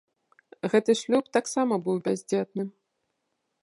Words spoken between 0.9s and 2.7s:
шлюб таксама быў бяздзетным.